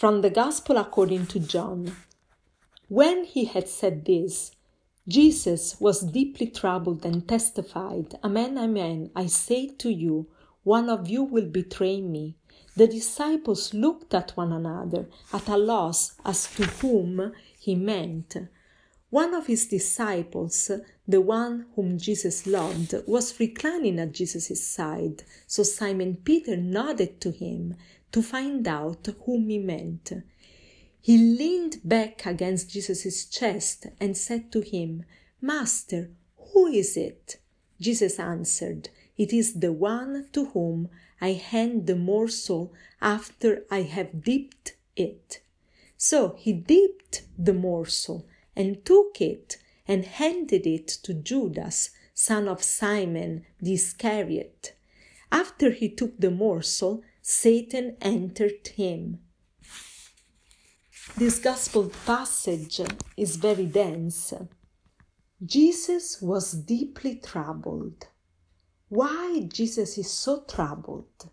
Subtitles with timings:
[0.00, 1.94] From the Gospel according to John.
[2.88, 4.50] When he had said this,
[5.06, 10.26] Jesus was deeply troubled and testified, Amen, amen, I say to you,
[10.62, 12.38] one of you will betray me.
[12.74, 18.38] The disciples looked at one another, at a loss as to whom he meant.
[19.10, 20.70] One of his disciples,
[21.06, 27.32] the one whom Jesus loved, was reclining at Jesus' side, so Simon Peter nodded to
[27.32, 27.74] him
[28.12, 30.12] to find out whom he meant.
[31.00, 35.04] He leaned back against Jesus' chest and said to him,
[35.40, 36.10] Master,
[36.52, 37.38] who is it?
[37.80, 44.22] Jesus answered, It is the one to whom I hand the morsel after I have
[44.24, 45.40] dipped it.
[45.96, 52.62] So he dipped the morsel and took it and handed it to Judas, son of
[52.62, 54.74] Simon the Iscariot.
[55.32, 59.20] After he took the morsel, Satan entered him.
[61.16, 62.80] This gospel passage
[63.16, 64.32] is very dense.
[65.44, 68.06] Jesus was deeply troubled.
[68.88, 71.30] Why Jesus is so troubled?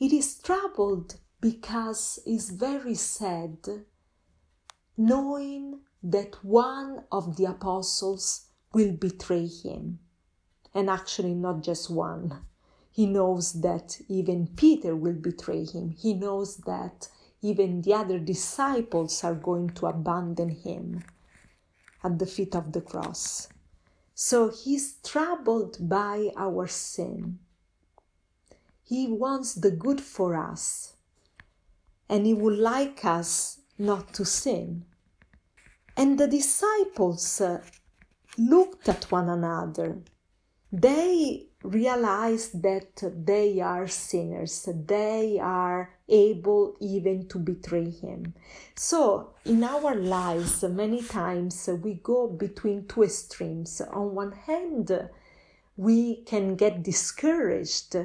[0.00, 3.58] It is troubled because he's very sad
[4.96, 9.98] knowing that one of the apostles will betray him.
[10.74, 12.46] And actually, not just one.
[12.92, 15.90] He knows that even Peter will betray him.
[15.98, 17.08] He knows that
[17.40, 21.02] even the other disciples are going to abandon him
[22.04, 23.48] at the feet of the cross.
[24.14, 27.38] So he's troubled by our sin.
[28.84, 30.94] He wants the good for us,
[32.08, 34.84] and he would like us not to sin.
[35.96, 37.62] And the disciples uh,
[38.36, 39.98] looked at one another.
[40.70, 48.34] They realized that they are sinners, they are able even to betray him.
[48.74, 53.80] So, in our lives, many times we go between two extremes.
[53.80, 55.08] On one hand,
[55.76, 57.96] we can get discouraged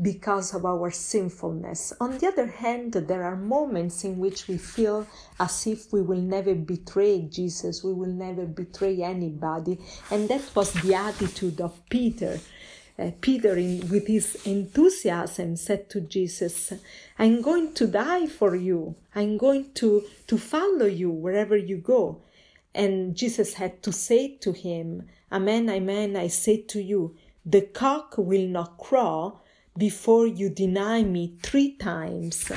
[0.00, 1.92] because of our sinfulness.
[2.00, 5.06] On the other hand, there are moments in which we feel
[5.38, 9.78] as if we will never betray Jesus, we will never betray anybody.
[10.10, 12.40] And that was the attitude of Peter.
[12.98, 16.72] Uh, Peter, in, with his enthusiasm, said to Jesus,
[17.18, 18.94] I'm going to die for you.
[19.14, 22.22] I'm going to, to follow you wherever you go.
[22.74, 28.14] And Jesus had to say to him, Amen, amen, I say to you, the cock
[28.18, 29.40] will not crow
[29.76, 32.50] before you deny me three times.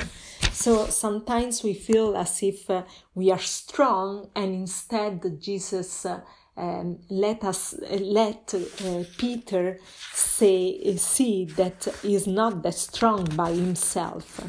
[0.52, 2.82] So sometimes we feel as if uh,
[3.14, 6.20] we are strong, and instead Jesus uh,
[6.56, 9.78] um, let us let uh, Peter
[10.12, 14.40] say see that he is not that strong by himself,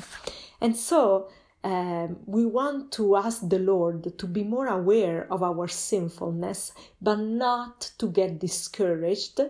[0.62, 1.30] and so.
[1.64, 7.18] Um, we want to ask the Lord to be more aware of our sinfulness, but
[7.20, 9.42] not to get discouraged,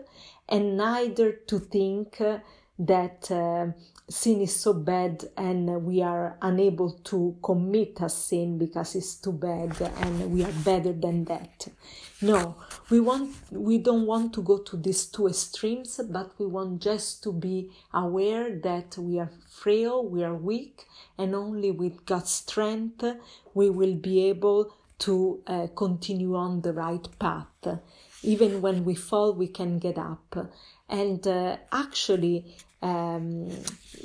[0.49, 2.39] and neither to think uh,
[2.79, 3.67] that uh,
[4.09, 9.33] sin is so bad and we are unable to commit a sin because it's too
[9.33, 11.67] bad and we are better than that.
[12.21, 12.55] No
[12.89, 17.21] we want we don't want to go to these two extremes but we want just
[17.23, 20.85] to be aware that we are frail we are weak
[21.17, 23.03] and only with god's strength
[23.53, 27.45] we will be able to uh, continue on the right path.
[28.23, 30.35] Even when we fall we can get up.
[30.89, 33.49] And uh, actually um,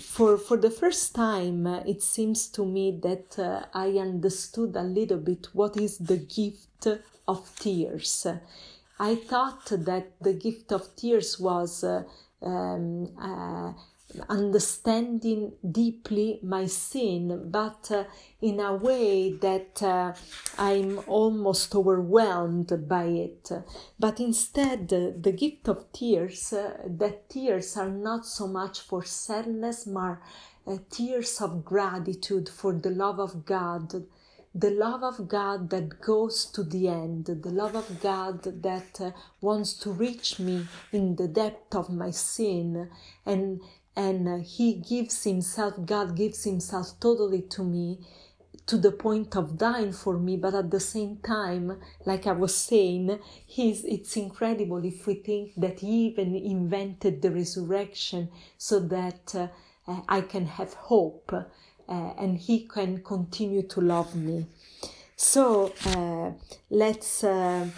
[0.00, 5.18] for for the first time it seems to me that uh, i understood a little
[5.18, 6.86] bit what is the gift
[7.28, 8.26] of tears.
[8.98, 12.04] I thought that the gift of tears was uh,
[12.42, 13.72] um, uh,
[14.28, 18.04] understanding deeply my sin, but uh,
[18.40, 20.12] in a way that uh,
[20.58, 23.50] I'm almost overwhelmed by it.
[23.98, 29.04] But instead, uh, the gift of tears, uh, that tears are not so much for
[29.04, 30.18] sadness, but
[30.66, 34.04] uh, tears of gratitude for the love of God.
[34.54, 39.12] The love of God that goes to the end, the love of God that uh,
[39.40, 42.90] wants to reach me in the depth of my sin.
[43.24, 43.62] And
[43.96, 47.98] and uh, he gives himself god gives himself totally to me
[48.64, 52.54] to the point of dying for me but at the same time like i was
[52.54, 59.34] saying he's it's incredible if we think that he even invented the resurrection so that
[59.34, 59.48] uh,
[60.08, 61.32] i can have hope
[61.88, 64.46] uh, and he can continue to love me.
[65.16, 66.32] So uh,
[66.70, 67.68] let's uh,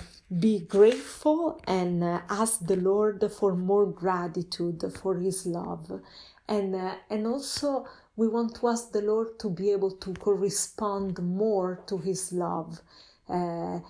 [0.40, 6.00] be grateful and uh, ask the Lord for more gratitude for His love.
[6.48, 7.86] and uh, and also
[8.16, 12.80] we want to ask the Lord to be able to correspond more to His love,
[13.28, 13.80] uh,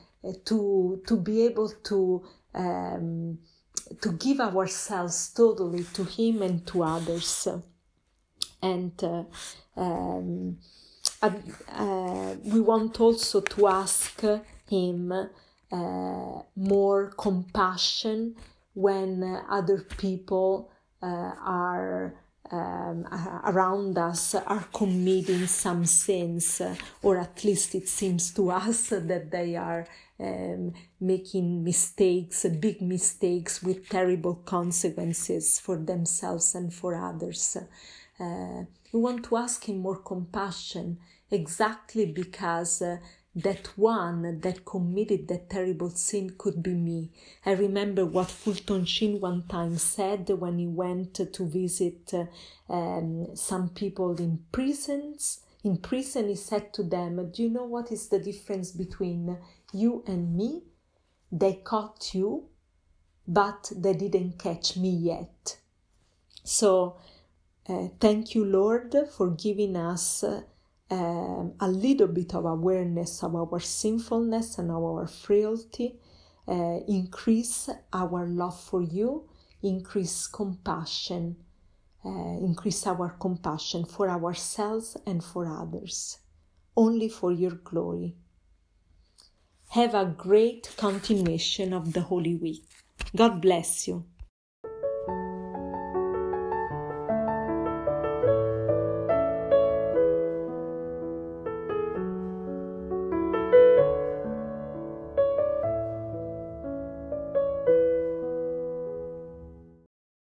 [0.46, 2.24] to to be able to
[2.54, 3.38] um,
[4.00, 7.48] to give ourselves totally to Him and to others,
[8.62, 8.92] and.
[9.02, 9.24] Uh,
[9.76, 10.58] um,
[11.22, 14.20] uh, we want also to ask
[14.68, 15.12] him
[15.72, 18.36] uh, more compassion
[18.74, 20.70] when other people
[21.02, 22.14] uh, are
[22.50, 23.06] um,
[23.44, 26.60] around us are committing some sins,
[27.02, 29.86] or at least it seems to us that they are
[30.20, 37.56] um, making mistakes, big mistakes with terrible consequences for themselves and for others.
[38.20, 38.62] Uh,
[38.92, 40.98] we want to ask Him more compassion
[41.30, 42.98] exactly because uh,
[43.36, 47.10] that one that committed that terrible sin could be me.
[47.44, 52.26] I remember what Fulton Sheen one time said when he went to visit uh,
[52.72, 55.40] um, some people in prisons.
[55.64, 59.36] In prison, he said to them, Do you know what is the difference between
[59.72, 60.62] you and me?
[61.32, 62.44] They caught you,
[63.26, 65.56] but they didn't catch me yet.
[66.44, 66.98] So,
[67.68, 70.22] uh, thank you, Lord, for giving us.
[70.22, 70.42] Uh,
[70.90, 75.98] um, a little bit of awareness of our sinfulness and our frailty,
[76.46, 79.28] uh, increase our love for you,
[79.62, 81.36] increase compassion,
[82.04, 86.18] uh, increase our compassion for ourselves and for others,
[86.76, 88.14] only for your glory.
[89.70, 92.64] Have a great continuation of the Holy Week.
[93.16, 94.04] God bless you.